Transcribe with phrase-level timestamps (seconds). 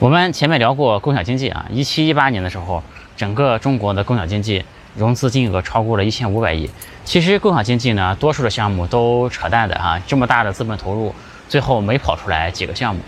[0.00, 2.80] 我们前面聊过共享经济啊，一七一八年的时候，
[3.16, 6.70] 整个中国的共享经济融资金额超过了一千五百亿。
[7.04, 11.12] 其实共享经济呢，多数的项目都扯淡的啊，这么大的资本投入，
[11.48, 13.00] 最后没跑出来几个项目。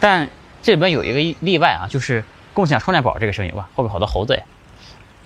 [0.00, 0.26] 但
[0.62, 2.24] 这里边有一个例外啊，就是
[2.54, 4.42] 共享充电宝这个生意，哇，后面好多猴子呀。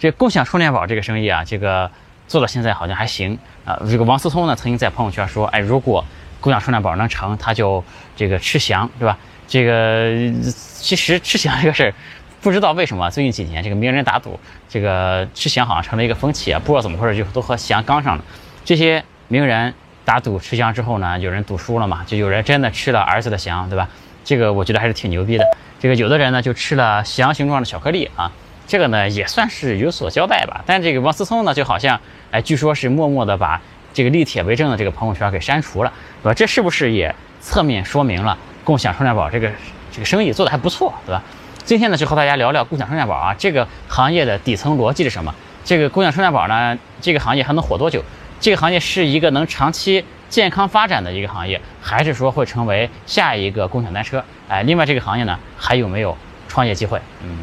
[0.01, 1.89] 这共享充电宝这个生意啊，这个
[2.27, 3.81] 做到现在好像还行啊。
[3.89, 6.05] 这个王思聪呢，曾经在朋友圈说，哎，如果
[6.41, 7.85] 共享充电宝能成，他就
[8.17, 9.17] 这个吃翔，对吧？
[9.53, 10.33] 这个
[10.79, 11.93] 其实吃翔这个事儿，
[12.41, 18.25] 不知道为什么最近几年这个名人打赌，这个吃翔好像成了一个风气啊，不知道怎么回事就都和翔刚上了。
[18.65, 19.75] 这些名人
[20.07, 23.87] 打赌吃翔之后呢，有人赌输了嘛，就有人真的吃了儿子的翔，对吧？
[24.25, 25.45] 这个我觉得还是挺牛逼的。
[25.79, 28.33] 这个有的人呢就吃了翔形状的巧克力啊，
[28.67, 30.63] 这个呢也算是有所交代吧。
[30.65, 32.01] 但这个王思聪呢就好像
[32.31, 33.61] 哎，据说是默默的把
[33.93, 35.93] 这个立帖为证的这个朋友圈给删除了，
[36.23, 36.33] 对吧？
[36.33, 38.39] 这是不是也侧面说明了？
[38.65, 39.51] 共享充电宝这个
[39.91, 41.23] 这个生意做的还不错，对吧？
[41.65, 45.35] 今天呢就和大家聊聊共享充电宝啊，这个行业的底层逻辑是什么？
[45.65, 48.03] 这个共享充电宝呢，这个行业还能火多久？
[48.41, 54.25] 这个行业是一个能长期健康发展的一个行业，还是说会成为下一个共享单车？
[54.49, 56.17] 哎，另外这个行业呢还有没有
[56.49, 57.01] 创业机会？
[57.23, 57.39] 嗯。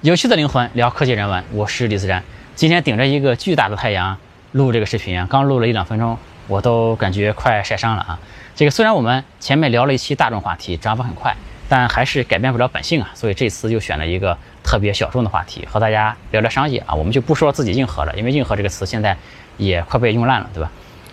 [0.00, 2.22] 有趣的灵魂聊科技人文，我是李自然。
[2.54, 4.16] 今天顶着一个巨大的太阳
[4.52, 8.20] 录这个视频啊，刚录了一两分钟，我都感觉快晒伤了啊。
[8.54, 11.34] 这个虽然我们前面聊了一期大众话题，涨幅很快，
[11.68, 13.10] 但还是改变不了本性啊。
[13.12, 16.94] 所以这次又选了一个特别小众的话题，和大家聊聊商业啊。
[16.94, 19.16] 我们就不说自己硬核了，因为硬核这个词现在
[19.56, 20.70] 也快被用烂了，对吧？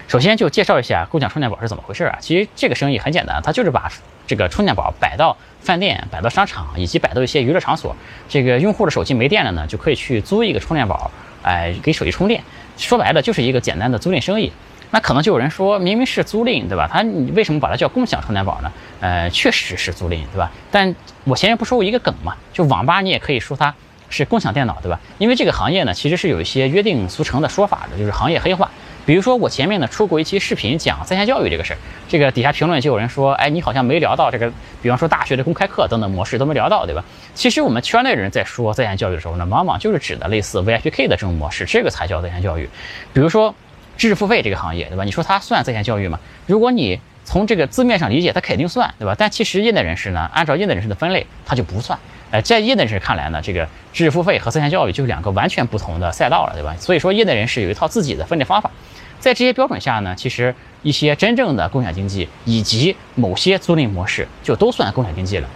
[0.08, 2.17] 首先就介绍一下共享充电宝是怎么回事啊？
[2.22, 3.92] 其实这个生意很简单，它就是把
[4.28, 7.95] 这个充电宝摆到饭店、摆到商场以及摆到一些娱乐场所。
[8.30, 11.09] 这个用户的手机没电了呢，就可以去租一个充电宝，
[11.42, 12.44] 哎，给手机充电。
[12.78, 14.52] 说白了就是一个简单的租赁生意。
[14.92, 16.88] 那可能就有人说，明明是租赁，对吧？
[16.90, 17.03] 他
[17.34, 18.72] 为什么把它叫共享充电宝呢？
[19.02, 20.52] 呃，确实是租赁，对吧？
[20.72, 23.74] 但我前面不说过一个梗嘛，就网吧你也可以说它
[24.09, 25.00] 是共享电脑，对吧？
[25.18, 28.69] 因为这个行业呢，其实是有一些约定俗成的说法的，就是行业黑话。
[29.06, 31.78] 比如说我前面呢出过一期视频讲在线教育这个事儿，
[32.08, 34.52] 这个底下评论就有人说，哎，你好像没聊到这个，
[34.82, 37.04] 比方说大学的公开课等等模式都没聊到，对吧？
[37.36, 42.68] 其实我们圈内人在说在线教育的时候呢，往往就是指的类似 VIPK 的这种模式，这个才叫在线教育。
[43.14, 43.54] 比如说
[43.96, 45.04] 知识付费这个行业，对吧？
[45.04, 46.20] 你说它算在线教育吗？
[46.48, 49.13] 如果你从这个字面上理解，它肯定算，对吧？
[49.18, 52.00] 但其实业内人士呢，按照业内人士的分类，它就不算。
[52.31, 56.74] 呃，在业内人士看来呢，这个知识付费和在线教育就是两个完全不同的赛道了，对吧？
[56.80, 58.72] 所以说业内人士有一套自己的分类方法。
[59.19, 60.53] 在这些标准下呢，其实
[60.84, 65.50] 一些真正的共享经济以及某些租赁模式就都算共享经济了。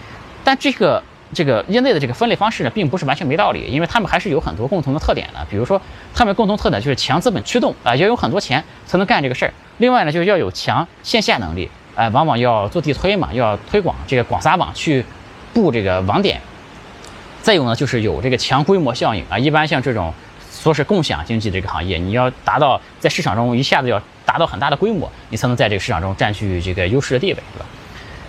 [0.44, 1.04] 但这个
[1.34, 5.46] 这个业内的这个分类方式呢，并不是完全没道理，因为他们还是有很多共同的特点的。
[5.50, 5.82] 比如说，
[6.14, 9.54] 他们共同特点就是强资本驱动啊，要有很多钱才能干这个事儿。
[9.78, 15.06] 另外呢，就是要有强线下能力，哎，往往要做地推嘛，要推广这个广撒网去
[15.54, 16.42] 布这个网点。
[17.42, 20.14] 再有呢，就是有这个强规模效应啊，一般像这种。
[20.52, 27.66] 说是共享经济这个行业，你要达到在市场中一下子要达到很大的规模，你才能在这个市场中占据这个优势的地位，对吧？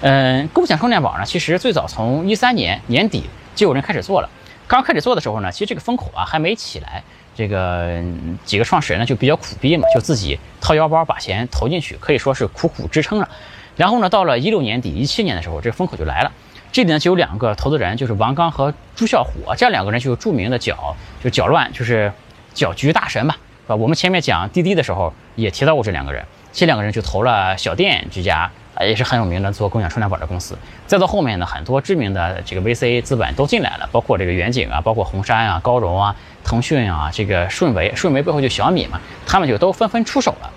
[0.02, 4.30] 嗯，共享充电宝呢，其实最早从一三年年底就有人开始做了。
[4.66, 7.02] 刚开始做的时候呢，其实这个风口啊还没起来，
[7.34, 8.02] 这个
[8.44, 13.28] 几个创始人呢就比较苦逼嘛，就自己掏腰包把钱投进去，可以说是苦苦支撑了。
[13.76, 16.32] 然后呢，到了一六年底、一七年的时候，这个风口就来了。
[16.72, 22.12] 这里呢就有两个投资人，就是王刚和朱啸虎，这两个人就是著名的搅，就搅乱，就是
[22.54, 23.34] 搅局大神吧，
[23.64, 23.74] 是吧？
[23.76, 28.48] 我们前面讲滴滴的时候也提到过这两个人，这两个人就投了小店这家，
[28.86, 30.56] 也是很有名的做共享充电宝的公司。
[30.86, 36.14] 再到后面呢，很多知名的这个 VC 资本都进来了，包括这个远景啊，包括红杉啊、高融啊、
[36.44, 40.50] 腾讯啊，这个顺为，顺为背后就小米嘛，他们就都纷纷出手了。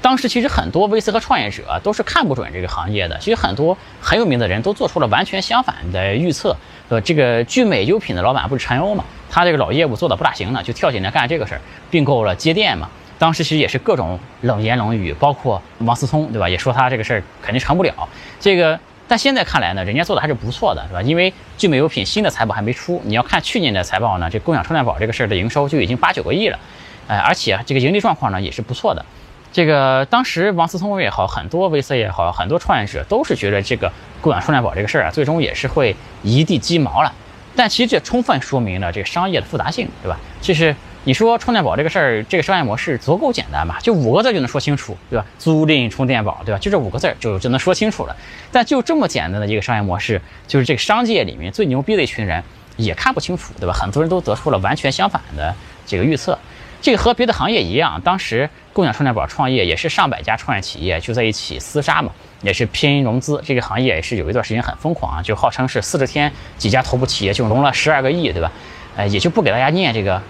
[0.00, 6.56] 当时其实很多 VC 和创业者都是看不准这个行业的，其实很多很有名的人都做出了完全相反的预测。
[6.88, 9.04] 呃，这个聚美优品的老板不是陈欧嘛？
[9.30, 12.88] 他这个老业务做的不大行呢，就跳进来干这个事儿，并购了接电嘛。
[13.22, 16.48] 当时其实也是各种冷言冷语，包括王思聪对吧？
[16.48, 17.94] 也说他这个事儿肯定成不了。
[18.40, 18.76] 这个
[19.06, 21.00] 但现在看来呢，人家做的还是不错的，是吧？
[21.02, 26.58] 因为聚美优品新的财报还没出，你要看去年的财报呢，这共享充电宝这个事儿的营收就已经八九个亿了，
[27.06, 29.06] 哎，而且这个盈利状况呢也是不错的。
[29.52, 35.94] 这个当时王思聪也好，很多 VC 也好，很多创业者都是觉得这个共享充电宝这个事儿啊，最终也是会
[36.24, 37.12] 一地鸡毛了。
[37.54, 40.18] 但其实这充分说明了这个商业的复杂性，对吧？
[40.40, 43.78] 就是你说充电宝这个事儿，这个商业模式足够简单吧？
[43.82, 45.26] 就五个字就能说清楚，对吧？
[45.36, 46.58] 租赁充电宝，对吧？
[46.60, 48.16] 就这五个字就就能说清楚了。
[48.52, 52.40] 但就这么简单的一个商业模式，就是这个商界里面最牛逼的一群人
[52.76, 53.72] 也看不清楚，对吧？
[53.72, 55.52] 很多人都得出了完全相反的
[55.84, 56.38] 这个预测。
[56.80, 62.12] 这个和别的行业一样，当时共享充电宝创业也是上百家创业企业就在一起厮杀嘛，
[62.42, 63.42] 也是拼融资。
[63.44, 68.52] 这个行业也是有一段时间很疯狂啊，就号称是四十天几家头部企业就融了十二个亿，对吧？
[68.94, 70.20] 呃，也就不给大家念这个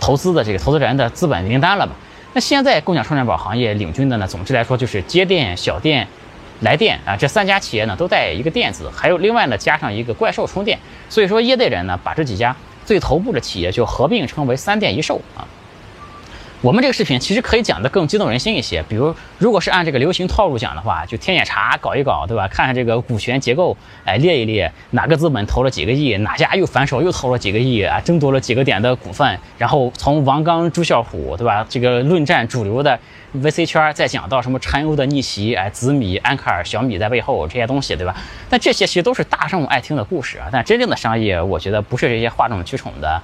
[0.00, 1.92] 投资的这个投资人的资本名单了嘛。
[2.34, 6.06] 那现在共享充电宝行业领军的呢，总之来说就是街电、小电、
[6.60, 10.78] 来电啊，这三家企业呢都带一个电子，还有另外呢加上一个怪兽充电。
[11.08, 12.54] 所以说业内人呢把这几家
[12.84, 15.46] 最头部的企业就合并称为三电一售啊。
[16.60, 22.48] 我们这个视频其实可以讲得更激动人心一些，比如如果是按这个流行套路讲的话，就天眼查搞一搞，对吧？
[22.48, 31.64] 看看这个股权结构，哎，列一列哪个资本投了几个亿，哪家又反手又投了几个亿啊，争夺了几个点的股份，然后从王刚、朱啸虎，对吧？
[31.68, 32.98] 这个论战主流的
[33.36, 38.16] VC 圈，再讲到什么陈欧的逆袭，哎，紫米、安克尔、小米在背后这些东西，对吧？
[38.50, 43.22] 但这些其实都是大众爱听的故事啊，但真正的商业，我觉得不是这些哗众取宠的，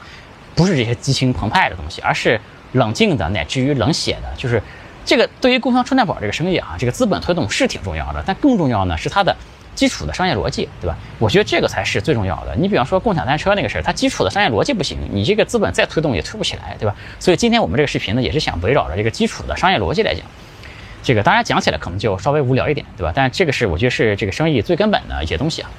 [0.54, 2.40] 不是这些激情澎湃的东西，而是。
[2.75, 4.62] 冷静的，乃至于冷血的，就是
[5.05, 9.37] 这个对于共享充电宝这个生意啊，这个资本推动是挺重要的，但更重要呢是它的
[9.75, 10.97] 基础的商业逻辑，对吧？
[11.19, 12.55] 我觉得这个才是最重要的。
[12.56, 16.94] 你比方说共享单车那个事儿，它基础的商业逻辑不行，你这个资本再推动也推不起来，对吧？
[17.19, 20.25] 所以今天我们这个视频呢，也是想围绕着这个基础的商业逻辑来讲。
[21.03, 23.12] 这个当然讲起来可能就稍微无聊一点，对吧？
[23.15, 25.71] 但这个是我觉得是这个生意最根本的一些东西啊。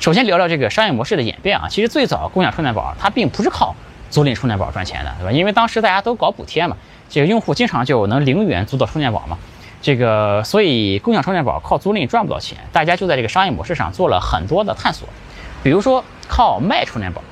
[0.00, 3.74] 首先聊聊这个商业模式的演变啊，其实最早共享充电宝它并不是靠。
[4.10, 5.32] 租赁充电宝赚钱的，对吧？
[5.32, 6.76] 因为当时大家都搞补贴嘛，
[7.08, 9.38] 这个用户经常就能零元租到充电宝嘛，
[9.80, 15.08] 这个所以共享充电宝靠租赁赚不到钱，大家就在这个商业模式上做了很多的探索，
[15.62, 17.22] 比如说靠卖充电宝，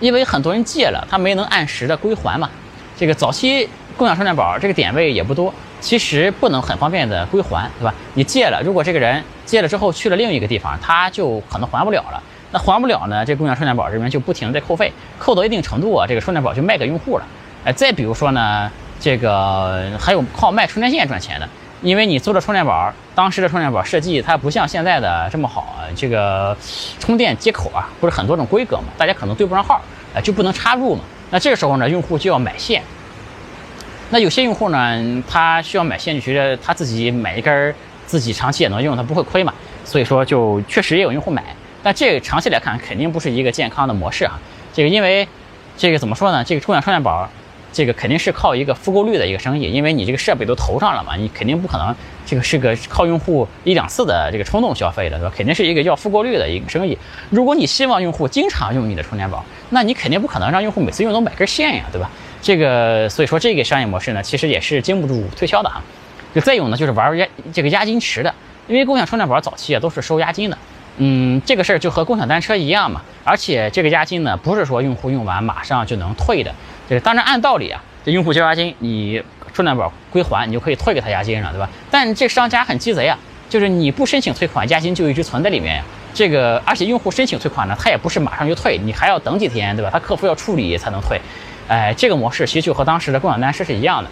[0.00, 2.50] 因为很多人借了，他没能按时的归还嘛，
[2.96, 7.94] 这个早期共享充电宝这个点位也不多，其实不能很方便的归还，对吧？
[8.14, 12.22] 你借了，如果这个人借了之后去了另一个地方，他就可能还不了了。
[12.50, 17.24] 那还不了呢，这共享充电宝这边就不停的在扣费，扣到一定程度啊，这个充电宝就卖给用户了。
[17.64, 21.48] 哎，再比如说呢，这个还有靠卖充电线赚钱的，
[21.82, 26.56] 因为你租的充电宝，当时的充电宝设计它不像现在的这么好，这个
[26.98, 29.80] 充电接口啊，不是很多种规格嘛，大家可能对不上号，
[30.14, 31.02] 哎，就不能插入嘛。
[31.30, 32.82] 那这个时候呢，用户就要买线。
[34.08, 37.74] 那有些用户呢，他需要买线，就觉得他自己买一根，
[38.06, 39.52] 自己长期也能用，他不会亏嘛，
[39.84, 41.44] 所以说就确实也有用户买。
[41.82, 44.38] 但这个长期来看肯定不是一个健康的模式啊！
[44.72, 45.26] 这个因为，
[45.76, 46.42] 这个怎么说呢？
[46.44, 47.28] 这个共享充电宝，
[47.72, 51.94] 这个肯定是靠一个复购率的一个生意，因为你这个设备都投上了嘛，你肯定不可能
[52.26, 55.34] 这个是个靠用户一两次的这个冲动消费的，对吧？
[55.36, 56.96] 肯定是一个要复购率的一个生意。
[57.30, 62.10] 如果你希望用户经常用你的充电宝，那你肯定不可能让用户每次用都买根线呀，对吧？
[62.42, 65.82] 这个所以说这个商业模式呢，其实也是经不住推销的啊。
[66.34, 68.32] 就再有呢，就是玩压这个押金池的，
[68.66, 70.58] 因为共享充电宝早期啊都是收押金的。
[70.98, 76.52] 嗯，这个事儿就和共享单车一样嘛，而且这个押金呢，不是说用户用完马上就能退的。
[76.88, 79.22] 这个当然按道理啊，这用户交押金，你
[79.52, 81.68] 充电宝归还，你就可以退给他押金了，对吧？
[81.90, 83.16] 但这商家很鸡贼啊，
[83.48, 85.84] 就是你不申请退款，押金就一直存在里面呀。
[86.14, 89.90] 这个而且用户申请退款呢，他也不是马上就退，你还要等几天，对吧？
[89.92, 91.20] 他客服要处理才能退。
[91.68, 94.10] 哎，这个模式其实就和当时的共享单车是一样的。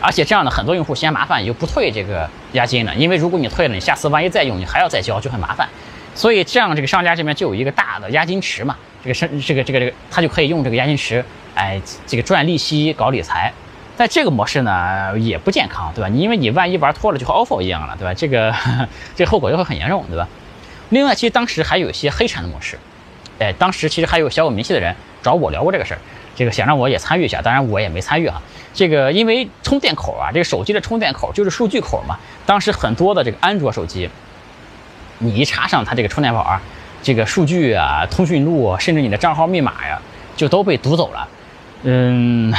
[0.00, 2.92] 而且这样的很多用户嫌麻烦，也就不退这个押金呢。
[2.96, 5.68] 因为如果你退了，你下次万一再用，你还要再交，就很麻烦。
[6.14, 11.24] 所以这样这个商家这边就有一个大的押金池嘛，这个是这个这个这个，他就可以用这个押金池，
[11.54, 13.52] 哎，这个赚利息搞理财。
[13.96, 16.08] 但这个模式呢也不健康，对吧？
[16.08, 18.12] 因为你万一玩脱了，就和 ofo 一样了，对吧？
[18.12, 18.52] 这个
[19.14, 20.26] 这个后果就会很严重，对吧？
[20.90, 22.76] 另外，其实当时还有一些黑产的模式，
[23.38, 26.00] 哎，当时其实还有小有名气的人找我聊过这个事儿。
[26.34, 28.40] 这个想让我也参与一下，当然我也没参与啊。
[28.72, 32.18] 这个因为充电口啊，这个手机的充电口就是数据口嘛。
[32.44, 34.10] 当时很多的这个安卓手机，
[35.18, 36.60] 你一插上它这个充电宝啊，
[37.02, 40.00] 这个数据啊、通讯录，甚至你的账号密码呀，
[40.36, 41.28] 就都被读走了。
[41.84, 42.52] 嗯，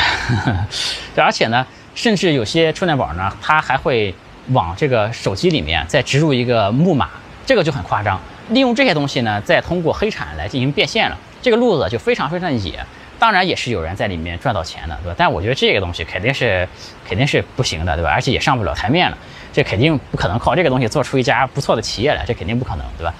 [1.17, 1.65] 而且呢，
[1.95, 4.15] 甚至有些充电宝呢，它还会
[4.53, 7.09] 往这个手机里面再植入一个木马，
[7.45, 8.17] 这个就很夸张。
[8.49, 12.79] 利用这些东西呢，再通过黑产来进行变现了，这个路子就非常非常野。
[13.19, 15.15] 当然也是有人在里面赚到钱的，对吧？
[15.17, 16.67] 但我觉得这个东西肯定是
[17.07, 18.11] 肯定是不行的，对吧？
[18.11, 19.17] 而且也上不了台面了，
[19.53, 23.13] 这肯定不可能靠这个东西做出一家不错的企业来，这肯定不可能，对吧？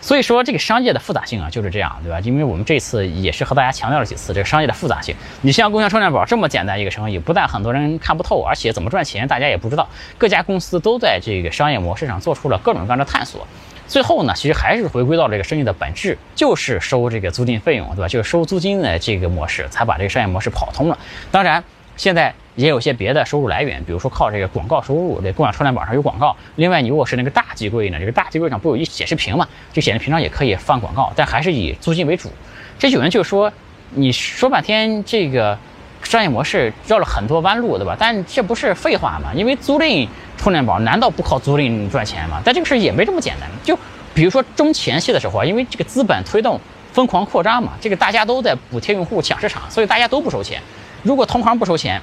[0.00, 2.18] 所以说这个商业的复杂性啊就是这样，对吧？
[2.20, 5.14] 因为我们这次也是和大家强调了几次这个商业的复杂性。
[5.42, 9.88] 你像共享充电宝这么简单一个生意，不但很多人看不透，而且怎么赚钱大家也不知道。
[10.18, 13.46] 各家公司都在这个商业模式上做出了各种各样的探索。
[13.92, 18.08] 最后呢，其实还是回归到这个生意的本质，就是收这个租金费用，对吧？
[18.08, 20.98] 就是收租金的这个模式，才把这个商业模式跑通了。
[21.30, 21.62] 当然，
[21.94, 26.34] 现在也有些别的收入来源，比如说靠这个广告收入，这共享充电宝上有广告。
[26.56, 29.46] 另外，你如果是那个大机柜呢，这个大机柜上不有一显示屏嘛？
[29.74, 32.30] 这显示屏上也可以放广告，但还是以租金为主。
[32.78, 33.52] 这有人就说，
[33.90, 35.58] 你说半天这个
[36.02, 37.96] 商业模式绕了很多弯路，对吧？
[37.98, 39.30] 但这不是废话嘛？
[39.34, 40.06] 因为租赁
[40.36, 42.40] 充电宝难道不靠租赁赚钱吗？
[42.44, 43.48] 但这个事也没这么简单。
[43.62, 43.78] 就
[44.14, 46.60] 比如说中前期的时候啊，因为这个资本推动
[46.92, 50.60] 疯狂扩张嘛，这个大家都在补贴用户抢市场，所以大家都不收钱。
[51.02, 52.00] 如果同行不收钱，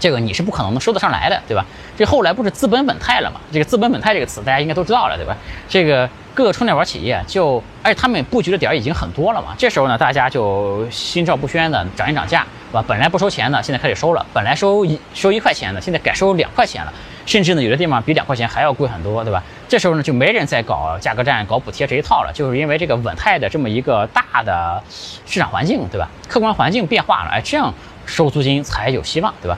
[0.00, 1.64] 这个你是不可能能收得上来的，对吧？
[1.96, 3.40] 这后来不是资本稳态了嘛？
[3.52, 5.36] 这个资本稳态这个词大家应该都知道了，对吧？
[5.68, 9.54] 这个各个充电宝企业就，而且他们布局的点已经很多了嘛。
[9.58, 12.84] 这时候呢，大家就心照不宣的涨一涨价，对吧？
[12.88, 16.92] 本来不收钱的，现在开始收了；本来收一收一块钱的，现在改收两块钱了。
[17.24, 19.42] 甚至呢，有的地方比两块钱还要贵很多，对吧？
[19.68, 26.08] 这时候呢，就没人再搞价格战、搞补贴这一套了，就是因为这个稳态的这么一个大的市场环境，对吧？
[26.28, 27.72] 客观环境变化了，哎，这样
[28.06, 29.56] 收租金才有希望，对吧？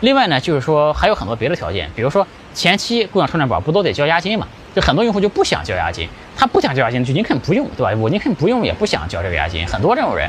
[0.00, 4.48] 另外呢，就是说还有很多别的条件，比如说前期共享充电宝不都得交押金嘛？
[4.74, 7.92] 就很多用户就不想交押金，他不想交押金就宁肯不用，对吧？
[8.00, 10.28] 我宁肯不用也不想交这个押金，很多这种人。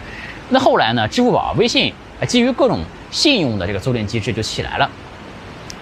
[0.50, 1.92] 那后来呢，支付宝、微信
[2.28, 4.90] 基于各种信用的这个租赁机制就起来了，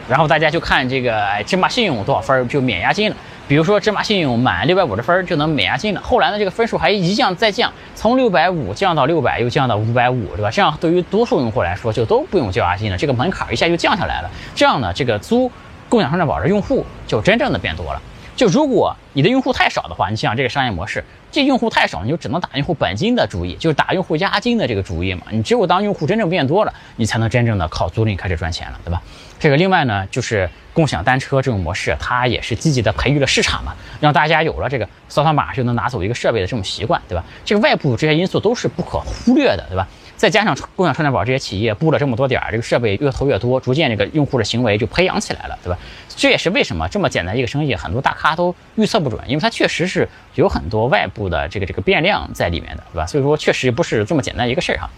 [0.08, 3.16] 然后大家就看这个芝麻信用多少分就免押金了。
[3.46, 6.00] 比如说芝麻信用满六百五十分就能免押金了。
[6.02, 10.50] 后来呢，这个分数还一降再降，从六百五降到六百，又降到五百五，对吧？
[10.50, 14.32] 这样对于多数用户来说，就都不用交押金了，这个门槛一下就降下来了。
[14.56, 15.52] 这样呢，这个租
[15.90, 18.02] 共享充电宝的用户就真正的变多了。
[18.36, 25.22] 就如果你的用户太少的话，你想想这个商业模式，这用户太少，你就只能打用户本金的主意，就是打用户押金的这个主意嘛。
[25.30, 29.02] 你只有当用户真正变多了，你才能真正的靠租赁开始赚钱了，对吧？
[29.40, 37.24] 这个另外呢，就是共享单车这种模式，它也是积极的培育了市场嘛，让大家有了这个扫扫码就能拿走一个设备的这种习惯，对吧？
[37.46, 39.88] 这个外部这些因素都是不可忽略的，对吧？
[40.16, 45.78] 再加上共享充电宝这些企业布了这么多点儿，这个设备越投越多，逐渐这个用户的行为就培养起来了，对吧？
[46.16, 53.06] 这也是为什么这么简单一个生意，很多大咖都预测不准，因为它确实是有很多外部的这个这个变量在里面的，对吧？
[53.06, 54.90] 所以说确实不是这么简单一个事儿哈。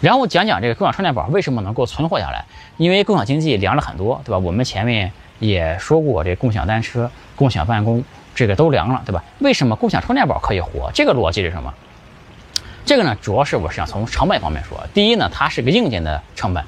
[0.00, 2.44] 然后讲讲这个共享充电宝为什么能够存活下来，
[2.76, 4.38] 因为共享经济凉了很多，对吧？
[4.38, 8.02] 我们前面也说过，这共享单车、共享办公
[8.34, 9.22] 这个都凉了，对吧？
[9.40, 10.90] 为什么共享充电宝可以活？
[10.94, 11.74] 这个逻辑是什么？
[12.86, 14.80] 这个呢，主要是我是想从成本方面说。
[14.94, 16.64] 第一呢，它是个硬件的成本，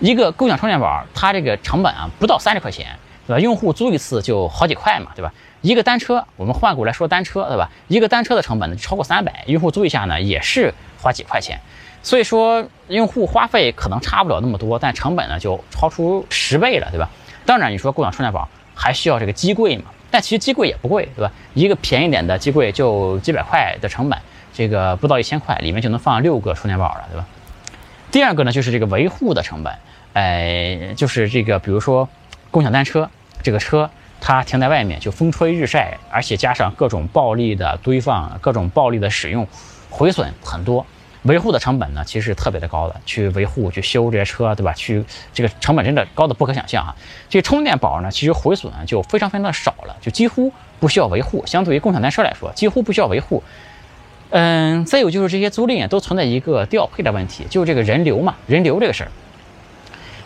[0.00, 2.88] 一个共享充电宝，它这个成本啊不到三十块钱，
[3.24, 3.40] 对吧？
[3.40, 5.32] 用户租一次就好几块嘛，对吧？
[5.60, 7.70] 一个单车，我们换过来说单车，对吧？
[7.86, 11.60] 一个单车的成本呢超过三百，用户租一下呢也是花几块钱，
[12.02, 17.08] 所以说用户花费可能差不了那么多，但成本呢就超出十倍了，对吧？
[17.46, 21.30] 当然你说共享充电宝还需要这个机柜嘛，但其实机柜也不贵，对吧？
[21.54, 24.18] 一个便宜点的机柜就几百块的成本。
[24.60, 27.26] 这个不到一千块，里面就能放六个充电宝了，对吧？
[28.12, 29.72] 第二个呢，就是这个维护的成本，
[30.12, 32.06] 哎，就是这个，比如说
[32.50, 33.08] 共享单车，
[33.42, 33.88] 这个车
[34.20, 39.48] 它停在外面就风吹日晒，而且加上各种暴力的堆放，各种暴力的使用，
[39.88, 40.84] 毁损很多，
[41.22, 44.74] 维护的成本呢，其实特别的高的，去维护、去修这些车，对吧？
[44.74, 45.02] 去
[45.32, 46.94] 这个成本真的高的不可想象啊！
[47.30, 53.42] 这充电宝呢，其实毁损就非常非常的少了，就几乎不需要维护，相对于共享单车来说，几乎不需要维护。
[54.30, 59.10] 嗯，再有就是这些租赁啊都存在一个调配的问题，就是这个人流嘛，人流这个事儿，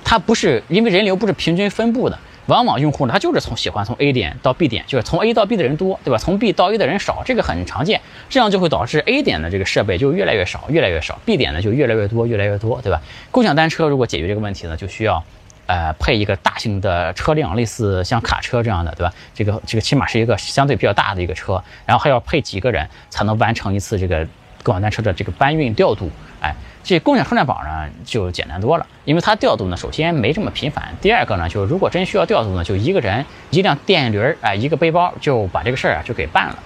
[0.04, 6.18] 它不是因为人流不是平均分布的，往往用户呢他就是从喜欢从 A 点到 B 点，就是从 A 到 B 的人多，对吧？
[6.18, 13.00] 从 B 到 A 的人少，这个很常见，这样就会导致 A 点的这个设备就越来越少，越来越少，B 点呢就越来越多，越来越多，对吧？
[13.30, 15.24] 共享单车如果解决这个问题呢，就需要。
[15.66, 19.12] 呃，配一个大型的车辆，类似像卡车这样的，对吧？
[19.34, 24.26] 这个这个起码是一个相对比较大的一个车，然后还要配几个人才能完成一次这个
[24.62, 26.10] 共享单车的这个搬运调度。
[26.40, 36.58] 哎，这共享充电宝呢就简单多了，因为它调度呢首先没这么频繁，第二个呢就是如果真需要调度呢，就一个人一辆电驴儿，哎，一个背包就把这个事儿啊就给办了。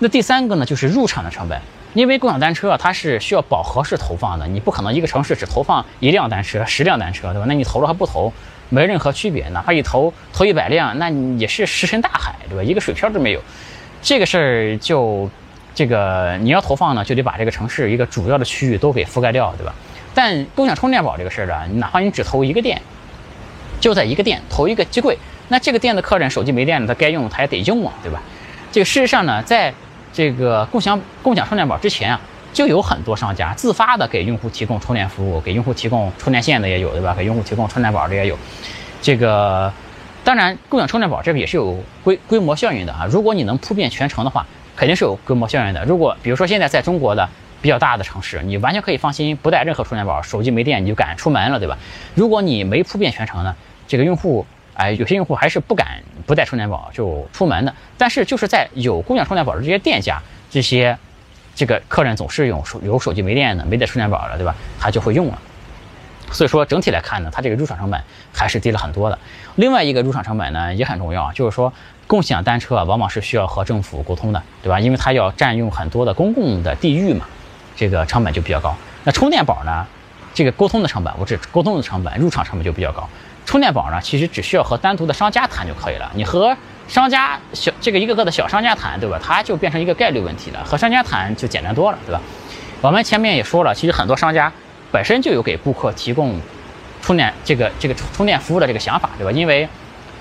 [0.00, 1.60] 那第三个呢就是入场的成本。
[1.94, 7.44] 因为共享单车啊，它是需要饱和式投放的，你不可能一个城市只投放一辆单车、十辆单车，对吧？
[7.46, 8.32] 那你投了和不投
[8.70, 12.62] 没任何区别，哪怕一投投一百辆，那也是石沉大海，对吧？
[12.62, 13.40] 一个水漂都没有。
[14.00, 15.30] 这个事儿就
[15.74, 19.74] 这个你要投放呢，就得把这个城市一个主要的区域都给覆盖掉，对吧？
[20.14, 22.80] 但共享充电宝这个事儿呢，哪怕你只投一个店，
[23.80, 25.18] 就在一个店投一个机柜，
[25.48, 28.22] 那这个店的客人手机没电了，他该用他也得用啊，对吧？
[28.70, 29.72] 这个事实上呢，在
[30.12, 32.20] 这个共享共享充电宝之前啊，
[32.52, 37.14] 就有很多商家自发的给用户提供充电服务，给用户提供充电线的也有，对吧？
[37.16, 38.36] 给用户提供充电宝的也有。
[39.00, 39.72] 这个
[40.22, 43.06] 当然，共享充电宝这个也是有规规模效应的啊。
[43.10, 45.84] 如果你能铺遍全城的话，肯定是有规模效应的。
[45.86, 47.28] 如果比如说现在在中国的
[47.62, 51.78] 比较大的城市，你完全可以放心不带任何充电宝，手机没电你就敢出门了，对吧？
[52.14, 53.54] 如果你没铺遍全城呢，
[53.88, 54.44] 这个用户。
[54.74, 57.74] 哎，有些用户还是不敢不带充电宝就出门的。
[57.98, 60.96] 但是就是在有共享充电宝的这些店家，这些
[61.54, 64.54] 这个客人总是用手有手机没电的，没带充电宝的，对吧？
[64.80, 65.38] 他就会用了。
[66.30, 68.00] 所以说整体来看呢，它这个入场成本
[68.32, 69.18] 还是低了很多的。
[69.56, 71.70] 另外一个入场成本呢也很重要，就是说
[72.06, 74.80] 共享单车啊往往是需要和政府沟通的，对吧？
[74.80, 77.26] 因为它要占用很多的公共的地域嘛，
[77.76, 78.74] 这个成本就比较高。
[79.04, 79.86] 那充电宝呢，
[80.34, 83.08] 这个沟通的成本，我指沟通的成本，入场成本就比较高。
[83.44, 86.10] 充电宝呢，其实只需要和单独的商家谈就可以了。
[86.14, 86.56] 你和
[86.88, 89.18] 商家小这个一个个的小商家谈，对吧？
[89.22, 90.64] 它就变成一个概率问题了。
[90.64, 92.20] 和商家谈就简单多了，对吧？
[92.80, 94.52] 我们前面也说了，其实很多商家。
[94.90, 96.38] 本身就有给顾客提供
[97.00, 99.32] 充电这个这个充电服务的这个想法，对吧？
[99.32, 99.66] 因为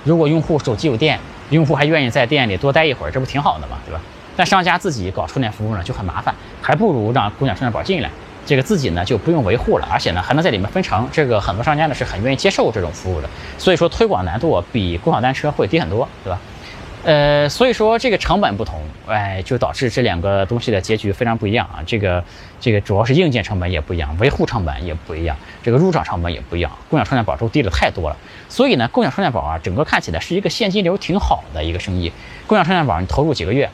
[0.06, 4.00] 如果用户手机有电，用户还愿意在店里多待一会儿，这不挺好的嘛，对吧？
[4.38, 8.10] 但商家自己搞充电服务呢就很麻烦，还不如让共享充电宝进来，
[8.46, 16.40] 这个自己呢就不用维护了，而且呢还能在里面分成，这个很多商家呢是很愿意接受这种服务的，所以说推广难度比共享单车会低很多，对吧？
[17.04, 21.82] 呃，所以说这个成本不同，哎，就导致这两个东西的结局非常不一样啊。
[21.84, 22.24] 这个
[22.60, 28.18] 这个主要是硬件成本也不一样，维护成本也不一样，这个入场成本也不一样，共享充电宝都低了太多了。
[28.50, 32.12] 所以呢，共享充电宝啊，整个看起来是一个现金流挺好的一个生意。
[32.46, 33.68] 共享充电宝你投入几个月，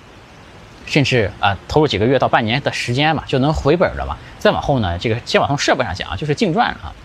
[0.87, 4.17] 甚至啊投入几个月到半年的时间嘛，就能回本了嘛。
[4.39, 6.95] 再往后呢，这个先往从设备上讲，就是净赚了啊。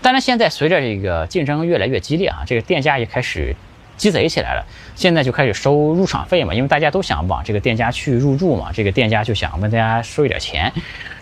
[0.00, 3.54] 当然，现在随着这个竞争越来越激烈啊，这个店家也开始。
[3.94, 4.66] 积累起来了，
[4.96, 10.72] 现在就开始收入场费嘛，因为大家都想往这个店家去入驻嘛，这个店家就想问大家收一点钱，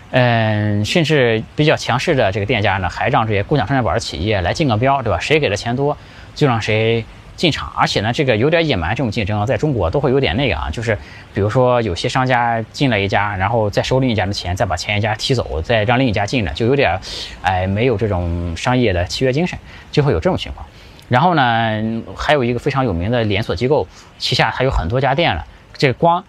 [0.09, 5.19] 嗯，甚至比较强势的这个店家呢，还让这些共享充电宝的企业来竞个标，对吧？
[5.19, 5.95] 谁给的钱多，
[6.33, 7.71] 就让谁进场。
[7.75, 10.97] 而且呢，这个有点野蛮，这种竞争在中国都会有点那个啊，就是
[11.33, 16.99] 比如说有些商家进了一家，然后再收另一家的钱，再把前一家踢走，再让另一家进来，就有点，
[17.41, 19.57] 哎，没有这种商业的契约精神，
[19.91, 20.65] 就会有这种情况。
[21.09, 23.85] 然后呢，还有一个非常有名的连锁机构，
[24.17, 25.45] 旗下它有很多家店了。
[25.77, 26.23] 这光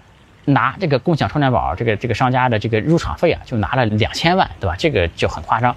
[0.46, 4.74] 拿这个共享充电宝，这个这个商家的这个入场费啊，就拿了两千万，对吧？
[4.76, 5.76] 这个就很夸张，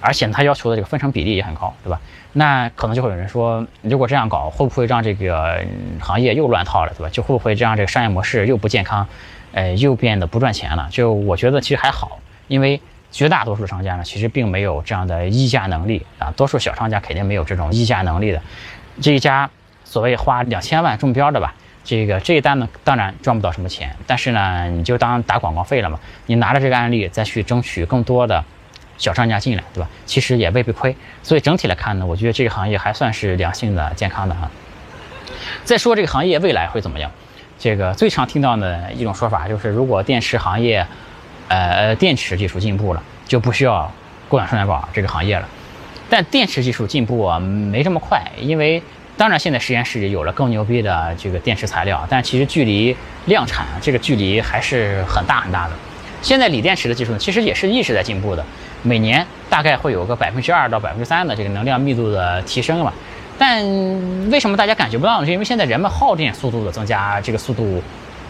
[0.00, 2.00] 而且他要求的这个分成比例也很高，对吧？
[2.32, 5.64] 那可能就会有人说，如果这样搞，会不会让这个
[6.00, 7.08] 行业又乱套了，对吧？
[7.10, 9.06] 就会不会这样这个商业模式又不健康，
[9.52, 10.88] 呃，又变得不赚钱了？
[10.90, 12.80] 就我觉得其实还好，因为。
[13.12, 16.32] 绝大多数商家呢，其实并没有这样的议价能力啊。
[16.36, 18.40] 多数小商家肯定没有这种议价能力的。
[19.00, 19.50] 这一家
[19.82, 25.98] 所谓花两千万中标的吧，这个这一单呢，当然赚不到什么钱，但是呢，你就当打广告费了嘛。
[26.26, 28.44] 你拿着这个案例再去争取更多的
[29.00, 29.90] 小商家进来，对吧？
[30.06, 30.94] 其实也未必亏。
[31.24, 34.48] 所以整体来看呢，我觉得这个行业还算是良性的、健康的啊。
[35.64, 37.10] 再说这个行业未来会怎么样？
[37.58, 40.86] 这个最常听到的一种说法就是，如果电池行业。
[41.52, 43.92] 呃，电池技术进步了，就不需要
[44.28, 45.48] 共享充电宝这个行业了。
[46.08, 48.80] 但电池技术进步啊，没这么快，因为
[49.16, 55.74] 当然现在实验室有了更牛逼的这个电池材料，但其实距离量产这个距离还是很大很大的。
[56.22, 58.44] 现在锂电池的技术呢其实也是一直在进步的，
[58.82, 62.92] 每年大概会有个百分之二到百分之三的这个能量密度的提升嘛。
[63.38, 63.64] 但
[64.30, 65.26] 为什么大家感觉不到呢？
[65.26, 67.82] 是因为现在人们耗电速度的增加，这个速度。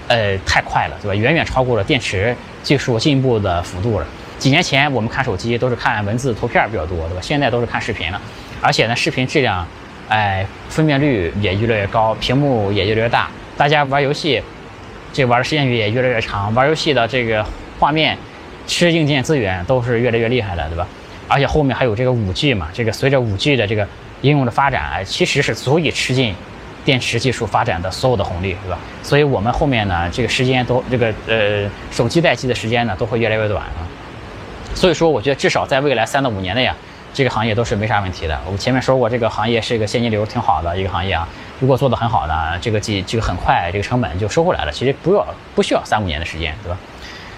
[0.08, 1.14] 呃，太快了，对吧？
[1.14, 4.06] 远远超过了电池技术进步的幅度了。
[4.40, 7.20] 几年前我们看手机都是看文字、图片比较多，对吧？
[7.22, 8.20] 现在都是看视频了，
[8.60, 9.64] 而且呢，视频质量，
[10.08, 13.28] 哎，分辨率也越来越高，屏幕也越来越大。
[13.56, 14.42] 大家玩游戏，
[15.12, 17.46] 这玩的时间也越来越长，玩游戏的这个
[17.80, 18.16] 画面
[18.66, 20.86] 吃硬件资源都是越来越厉害了，对吧？
[21.26, 23.88] 而且后面还有这个五 G 嘛，这个随着五 G 的这个
[24.20, 26.34] 应用的发展，其实是足以吃进。
[26.82, 28.78] 电池技术发展的所有的红利，对吧？
[29.02, 33.84] 所以我们后面呢，这个时间都这个呃，手机待机的时间呢，都会越来越短啊。
[34.74, 36.74] 所以说，我觉得至少在未来三到五年内啊，
[37.12, 38.40] 这个行业都是没啥问题的。
[38.50, 41.28] 我前面说过，这个行业是一个现金流挺好的一个行业啊。
[41.60, 44.72] 如果做得很好呢，这个几这个很快，这个成本就收回来了。
[44.72, 46.78] 其实不要不需要三五年的时间，对吧？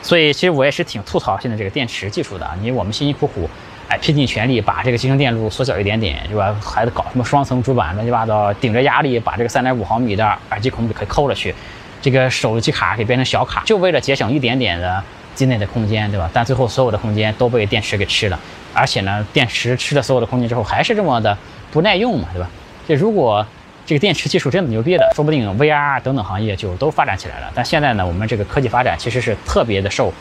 [0.03, 3.49] 所以其实我也是挺吐槽现在这个电池技术的，因为我们辛辛苦苦。
[3.89, 6.57] 哎，拼尽全力把这个集成电路缩小一点点，是吧？
[6.65, 11.55] 还得搞什么双层主板，乱七八糟，顶着压力把这个三点五毫米的耳机孔给抠了去，
[12.01, 15.03] 这个手机卡给变成小卡，就为了节省一点点的
[15.35, 16.31] 机内的空间，对吧？
[16.33, 18.41] 但最后所有的空间都被电池给吃了，
[18.73, 21.37] 而且呢，电池吃了所有的空间之后，还是这么的
[21.71, 22.49] 不耐用嘛，对吧？
[22.89, 23.47] 这如果
[23.85, 27.51] 这个电池技术真的牛逼的，说不定 VR 等等行业就都发展起来了。
[27.55, 30.13] 但现在呢，我们这个科技发展其实是特别的受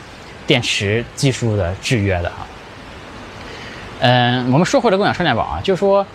[0.48, 2.48] 电池技术的制约的啊。
[4.00, 6.06] 嗯，我们说回来共享充电宝啊，就说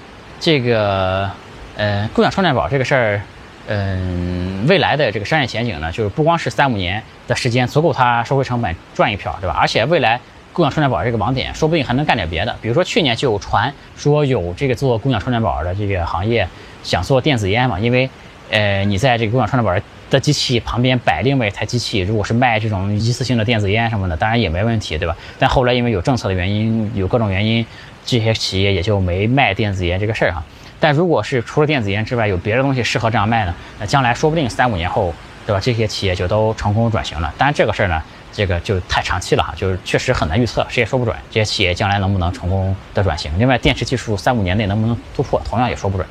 [0.40, 1.30] 这个，
[1.76, 3.22] 呃，共享充电宝这个事儿，
[3.68, 9.56] 嗯，未来的这个商业前景呢，就是不光是三五年的时间足够它收回成本赚一票，对吧？
[9.56, 10.20] 而且未来
[10.56, 16.48] 共享充电宝这个网点说不定还能干点别的，比如说去年就有传说有这个做共享充电宝的这个行业
[16.82, 18.08] 想做电子烟嘛，因为，
[18.48, 19.86] 呃，你在这个共享充电宝。
[20.08, 25.16] 的机器旁边摆另外一台机器，如果是卖这种一次性的电子烟什么的，当然也没问题，对吧？
[25.36, 27.66] 但后来因为有政策的原因，有各种原因，
[28.04, 30.40] 这些企业也就没卖电子烟这个事儿哈。
[30.78, 35.12] 但如果是除了电子烟之外有别的东西适合这样卖呢，那将来说不定三五年后，
[35.44, 35.60] 对吧？
[35.60, 37.34] 这些企业就都成功转型了。
[37.36, 38.00] 当然这个事儿呢，
[38.36, 43.32] 这个就太长期了哈，就是确实很难预测，谁也说不准这些企业将来能不能成功的转型。
[43.38, 46.06] 另外，电池技术三五年内能不能突破，同样也说不准。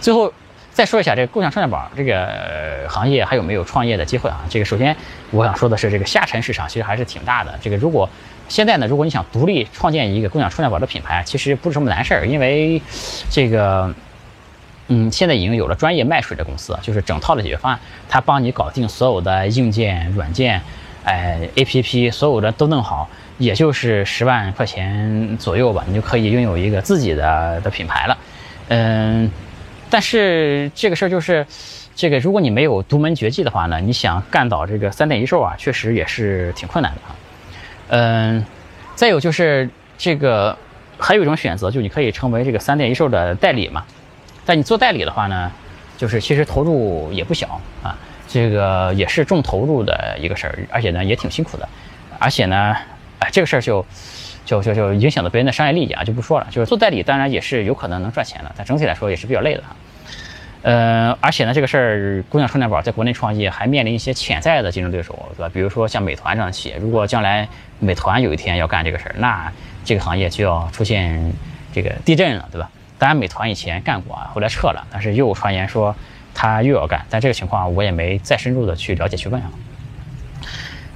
[0.00, 0.32] 最后。
[0.70, 4.44] 再说一下这个共享充电宝这个行业还有没有创业的机会啊？
[4.48, 4.96] 这个首先
[5.32, 7.52] 我想说的是，这个下沉市场其实还是挺大的。
[7.60, 8.08] 这个如果
[8.48, 12.80] 现在呢，如果你想独立创建一个共享充电宝的品牌，其实不是什么难事儿，因为
[13.28, 13.92] 这个，
[14.86, 20.62] 嗯，现在已经有了专业卖水的公司，就是整套的解决方案，它帮你搞定所有的硬件、软件，
[21.04, 23.08] 哎，APP 所有的都弄好，
[23.38, 28.18] 也就是十万块钱左右吧，你就可以拥有一个自己的的品牌了，
[28.68, 29.30] 嗯。
[29.90, 31.46] 但是这个事儿就是，
[31.96, 37.16] 这个如果你没有独门绝技的话呢，你想干倒这个三电一兽啊，确实也是挺困难的啊。
[37.88, 38.44] 嗯，
[38.94, 40.54] 再有就是这个
[40.98, 43.82] 还有一种选择，就你可以成为这个三电一兽的代理嘛。
[44.44, 45.50] 但你做代理的话呢，
[45.96, 47.96] 就是其实投入也不小啊，
[48.28, 51.68] 这个也是重投入的一个事儿，而且呢也挺辛苦的，
[52.20, 52.76] 而且呢，
[53.18, 53.84] 哎，这个事儿就。
[54.48, 56.46] 就就就影响到别人的商业利益啊，就不说了。
[56.50, 59.76] 就是做代理，当然也是有可能能赚钱的，但整体来说也是比较累的哈。
[60.62, 65.50] 呃，而且呢，这个事儿，共享充电宝在国内创业还面临一些潜在的竞争对手，对吧？
[65.52, 67.46] 比如说像美团这样的企业，如果将来
[67.78, 69.52] 美团有一天要干这个事儿，那
[69.84, 71.30] 这个行业就要出现
[71.74, 72.70] 这个地震了，对吧？
[72.98, 75.94] 当然，美团以前干过啊，后来撤了，但是又传言说
[76.40, 79.50] 他又要干，但这个情况我也没再深入的去了解去问啊。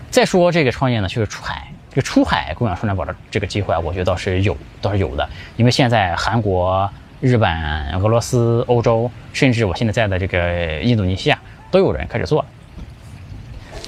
[0.09, 1.67] 再说这个创业呢，就是出海。
[1.91, 5.29] 这个出海共享充电宝的这个机会啊，我觉得倒是有，倒是有的。
[5.57, 6.89] 因为现在韩国、
[7.21, 11.37] 日本、俄罗斯、欧洲，甚至我现在在的这个印度尼西亚，
[11.73, 12.49] 都有人开始做了。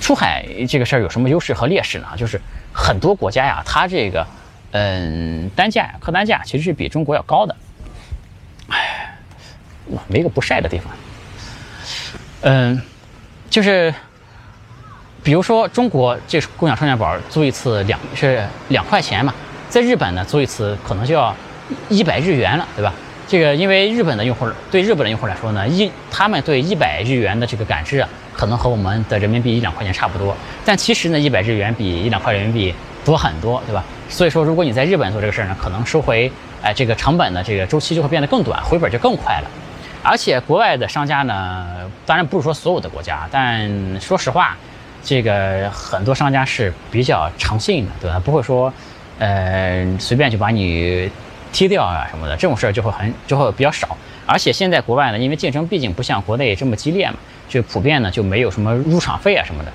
[0.00, 2.08] 出海这个事儿有什么优势和劣势呢？
[2.16, 2.40] 就是
[2.72, 4.26] 很多国家呀，它这个，
[4.72, 7.54] 嗯，单价客单价其实是比中国要高的。
[8.70, 9.14] 哎，
[10.08, 10.92] 没个不晒的地方。
[12.44, 12.80] 嗯，
[13.50, 13.92] 就是。
[15.24, 19.32] 比如说，中国这共享充电宝租一次两是两块钱嘛，
[19.70, 21.34] 在日本呢租一次可能就要
[21.88, 22.92] 一百日元了，对吧？
[23.26, 33.82] 这个因为日本的用户对日本的用户来说呢，一他们对一百日元的这个感知啊，可能和我们的人民币一两块钱差不多，但其实呢，一百日元比一两块人民币多很多，对吧？
[34.10, 36.30] 所以说，如果你在日本做这个事儿呢，可能收回
[36.60, 39.50] 哎这个成本的这个周期就会变得更短，回本就更快了。
[40.04, 41.66] 而且国外的商家呢，
[42.06, 44.56] 当然不是说所有的国家，但说实话。
[45.06, 48.18] 这个很多商家是比较诚信的，对吧？
[48.24, 48.72] 不会说，
[49.18, 51.10] 呃，随便就把你
[51.52, 53.94] 踢掉啊什么的，这种事儿就会很就会比较少。
[54.24, 57.18] 而且现在国外呢，因为竞争毕竟不像国内这么激烈嘛，
[57.50, 59.70] 就普遍呢就没有什么入场费啊什么的。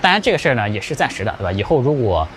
[0.00, 1.50] 当然这个事儿呢也是暂时的，对吧？
[1.50, 2.28] 以后如果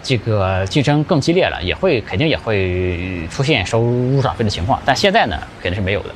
[0.00, 4.80] 这个竞争更激烈了，也会肯定也会出现收入场费的情况。
[4.84, 6.10] 但现在呢肯定是没有的。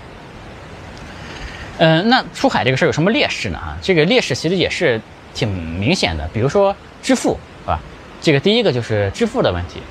[1.79, 3.59] 嗯，那出海这个事儿有什么劣势呢？
[3.59, 5.01] 啊，这个劣势其实也是。
[5.35, 7.81] 挺明显的，比如说支付，是吧？
[8.23, 9.83] 这个第一个就是支付的问题，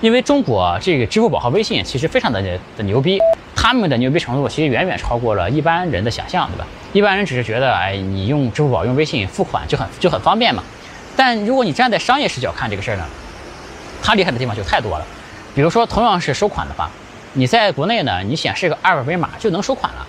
[0.00, 2.42] 因为中国这个支付宝和微信其实非常的
[2.76, 3.20] 的牛逼，
[3.54, 6.66] 他们的牛逼程度其实远远超过了一般人的想象，对吧？
[6.92, 10.64] 一般人只是觉得，哎，你用支付宝、用微信付款就很就很方便嘛。
[11.14, 13.04] 但如果你站在商业视角看这个事儿呢，
[14.02, 15.06] 它厉害的地方就太多了。
[15.54, 16.90] 比如说，同样是收款的话，
[17.34, 20.04] 你在国内呢，你显示个二维码就能收款了，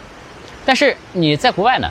[0.66, 1.90] 但是你在国外呢，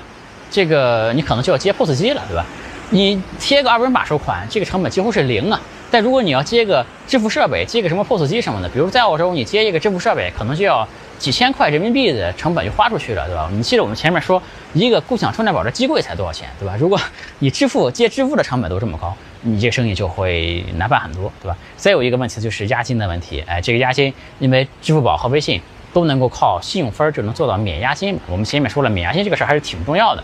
[0.51, 2.45] 这个你可能就要接 POS 机了，对吧？
[2.91, 5.61] 你贴个二维码收款，这个成本几乎是零啊。
[5.93, 10.87] 但如果你要接个支付设备，接个什么 POS 机什么的，比如在澳洲，你接一个支付设备，可能就要
[11.19, 13.49] 几千块人民币的成本就花出去了，对吧？
[13.53, 14.41] 你记得我们前面说，
[14.73, 16.77] 一个共享充电宝的机柜才多少钱，对吧？
[16.79, 16.99] 如果
[17.41, 21.57] 你支付接支付的成本都这么高，你这个生意就会难办很多，对吧？
[21.77, 25.61] 再有一个问题就是押金的问题，哎，这个押金，因为支付宝和微信
[25.93, 30.23] 都能够靠信用分就能做到免押金，我们前面说了，免押金这个事儿还是挺重要的。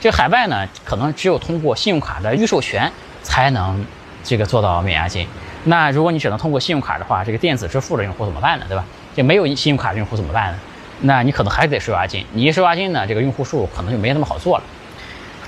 [0.00, 2.90] 这海外呢，可能只有通过信用卡的预授权
[3.22, 3.84] 才能
[4.22, 5.26] 这个做到免押金。
[5.64, 8.64] 那如果你只能通过信用卡的话，这个电子支付的用户怎么办呢？
[8.68, 8.84] 对吧？
[9.16, 10.58] 这没有信用卡的用户怎么办呢？
[11.00, 12.24] 那你可能还得收押金。
[12.32, 14.64] 你一收押金呢，这个用户数可能就没那么好做了。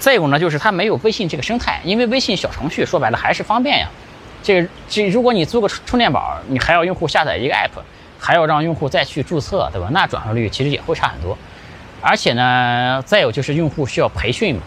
[0.00, 3.88] 再有呢，就是它没有微信这个生态，因为微信小程序说白了还是方便呀。
[4.42, 7.70] 这个这如果你租个充电宝，你还要用户下载一个 app，
[8.20, 9.88] 还要让用户再去注册，对吧？
[9.90, 11.36] 那转化率其实也会差很多。
[12.02, 14.62] 而且呢，再有就是用户需要培训嘛，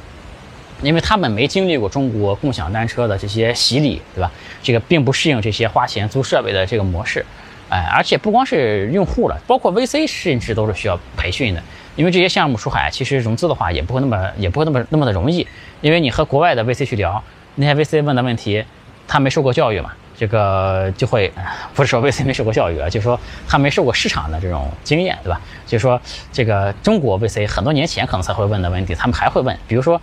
[0.82, 4.32] 因为他们没经历过中国共享单车的这些洗礼，对吧？
[4.62, 7.26] 这个并不适应这些花钱租设备的这个模式，
[7.70, 11.63] 哎，而且不光是用户了，包括 VC 甚至都是需要培训的，
[11.96, 15.48] 因为这些项目出海其实融资的话也不会那么也不会那么那么的容易，
[15.82, 17.24] 因为你和国外的 VC 去聊，
[17.56, 18.63] 那些 VC 问的问题，
[19.08, 21.32] 他没受过教育嘛，这个就会
[21.73, 25.39] 不是说 VC 没受过教育啊，就是说他没受过市场的这种经验，对吧？
[25.65, 25.99] 就是说
[26.32, 30.02] 这个中国 VC 很多年前可能才会问的问题，他们还会问，比如说。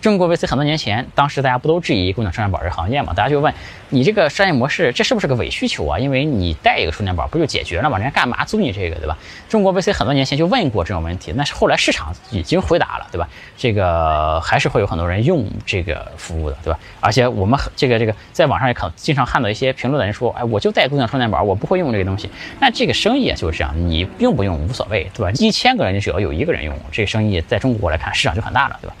[0.00, 3.12] 中国 VC 很多年前，当时大家不都质疑共享充电宝这个行业嘛？
[3.12, 3.52] 大家就问
[3.90, 5.98] 你这个商业模式，这是不是个伪需求啊？
[5.98, 7.98] 因为你带一个充电宝不就解决了吗？
[7.98, 9.18] 人家干嘛租你这个，对吧？
[9.50, 13.28] 中国 VC 很多年前就问过这种问题，那是后来市场已经回答了，对吧？
[13.58, 16.78] 这个还是会有很多人用这个服务的，对吧？
[17.00, 22.30] 而且我们这个这个在网上也可能经常看到一些评论的人说，哎，我就带共享充电宝，我不会用这个东西。
[22.58, 25.30] 那这个生意啊就是这样，你用不用无所谓，对吧？
[25.38, 28.94] 一千个人你只要有一个人用，这个生意在中国来看市场就很大了，对吧？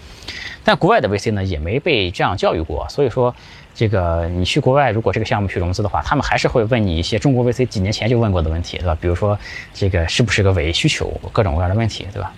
[0.64, 3.34] 但国外的 VC 呢，也没被这样教育过，所以说，
[3.74, 8.96] 这个你去国外，如果这个项目去融资的话，他们还是会问你一些中国 VC 几年前就问过的问题，对吧？
[9.00, 9.38] 比如说，
[9.72, 12.32] 这个是不是个伪需求，各种各样的问题，对吧？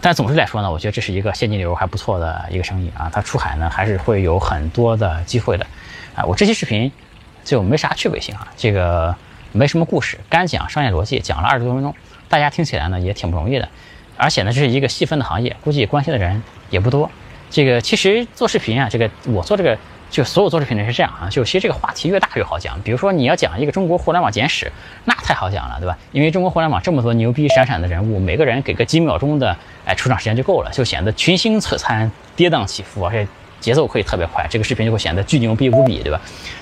[0.00, 5.66] 但总之来说呢，我觉得这是一个现金流还不错的一个生意啊，它出海呢还是会有很多的机会的，
[6.14, 6.90] 啊，我这期视频
[7.44, 9.14] 就没啥趣味性啊，这个
[9.52, 11.94] 没什么故事，干讲商业逻辑，讲了二十多分钟，
[12.30, 13.68] 大家听起来呢也挺不容易的。
[14.16, 17.10] 而且呢，这是一个细分的行业，估计关心的人也不多。
[17.50, 19.76] 这个其实做视频啊，这个我做这个，
[20.08, 22.80] 就所有做视频的人是这样啊，就其实这个话题越大越好讲。
[22.82, 24.70] 比如说你要讲一个中国互联网简史，
[25.04, 25.98] 那太好讲了，对吧？
[26.12, 33.26] 因为中国互联网这么多牛逼闪闪的人物，每个人给个几秒钟的哎出场时间就够了，就显得群星璀璨、跌宕起伏，而且。
[33.60, 36.18] 节奏可以特别快，这个视频就会显得巨牛逼无比，对吧？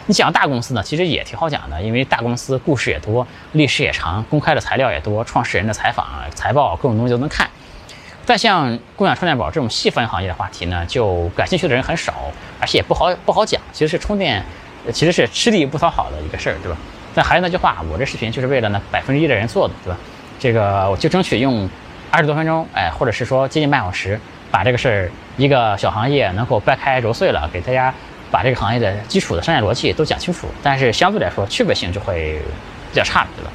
[0.06, 7.48] 你讲大公司呢，其实也挺好讲的，因为大公司故事也多，历史也长，公开的材料也多，创始人的采访、财报各种东西都能看。
[8.28, 12.12] 但像共享充电宝这种细分行业的话题呢，就感兴趣的人很少，
[12.60, 13.58] 而且也不好不好讲。
[13.72, 14.44] 其实是充电，
[14.92, 16.76] 其实是吃力不讨好的一个事儿，对吧？
[17.14, 19.98] 但还是那句话，我这视频就是为了那百分之一的人做的，对吧？
[20.38, 21.66] 这个我就争取用
[22.10, 24.20] 二十多分钟，哎，或者是说接近半小时。
[24.50, 27.92] 把这个事儿一个小行业能够掰开揉碎了，给大家
[28.30, 32.40] 把这个行业的基础的商业逻辑都讲清楚，但是相对来说趣味性就会
[32.90, 33.50] 比较差，对吧？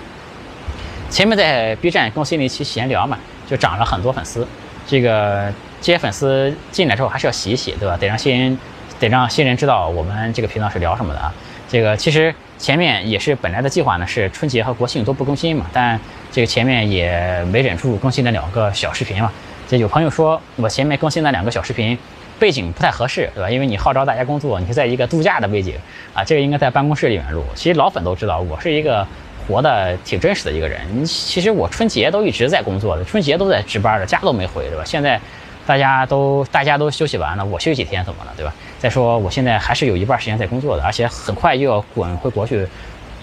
[1.10, 3.18] 前面在 B 站更新了一期闲聊嘛，
[3.50, 4.48] 就涨了很多粉丝，
[4.88, 7.98] 这个这些粉丝进来之后还是要洗一洗，对吧？
[7.98, 8.58] 得让新人
[9.00, 11.34] 得让新人知道我们这个频道是聊什么的啊。
[11.70, 16.00] 这个其实前面也是本来的计划呢，是春节和国庆都不更新嘛，但
[16.32, 19.32] 这个前面也没忍住更新了两个小视频嘛。
[19.68, 21.98] 这有朋友说我前面更新那两个小视频，
[22.38, 23.50] 背景不太合适，对吧？
[23.50, 25.74] 因为你号召大家工作，你是在一个度假的背景
[26.14, 27.44] 啊，这个应该在办公室里面录。
[27.56, 29.08] 其实老粉都知道，我是一个
[29.48, 31.06] 活的挺真实的一个人。
[31.06, 34.84] 其实我春节都一直在工作的，春节都在值班的，家都没回，对吧？
[34.86, 35.20] 现在
[35.66, 38.54] 大家都大家都休息完了，我休息几天怎么了，对吧？
[38.80, 42.68] 再说我现在还是有一半时间在工作的，而且很快又要滚回国去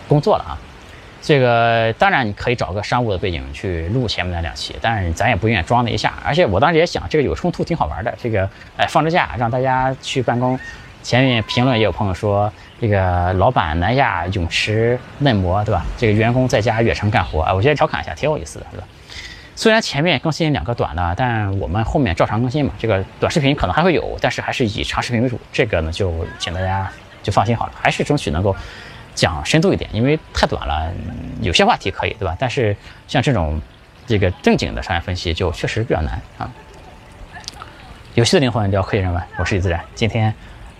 [0.08, 0.58] 工作了啊。
[1.22, 6.14] 这个当然你可以找个商务的背景去录前面那两期，但是咱也不愿意装那一下。
[6.24, 8.14] 而且我当时也想，这个有冲突挺好玩的。
[8.22, 10.58] 这个哎，放着假让大家去办公。
[11.02, 15.84] 前面评论也有朋友说，这个老板南亚泳池嫩模，对吧？
[15.96, 18.86] 这个员工在家远程干活啊，我觉得调侃一下挺有意思的，对吧？
[19.56, 22.72] 虽然前面更新两个短的，但我们后面照常更新嘛。
[22.78, 25.38] 这个短视频可能还会有，但是还是以长视频为主。
[25.52, 26.90] 这个呢，就请大家
[27.22, 28.54] 就放心好了，还是争取能够。
[29.12, 30.90] 讲深度一点，因为太短了，
[31.42, 32.34] 有些话题可以，对吧？
[32.38, 32.74] 但是
[33.08, 33.60] 像这种
[34.06, 36.50] 这个正经的商业分析就确实比较难啊。
[38.14, 39.78] 游戏的灵魂聊科技人文，我是李自然。
[39.94, 40.32] 今天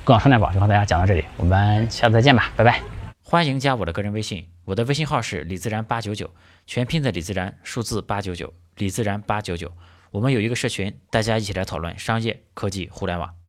[0.03, 2.81] 共享充电宝就和大家讲到这里，我们下次再见吧，拜拜。
[3.23, 6.31] 欢迎加我的个人微信，我的微信号是李自然八九九，
[6.67, 9.71] 全拼的李自然，数字八九九，李自然八九九。
[10.11, 13.40] 我们有一个社群，大家一起来讨论商业、科技、互联网。